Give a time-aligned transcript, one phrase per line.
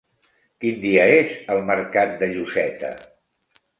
[0.63, 2.95] Quin dia és el mercat de Lloseta?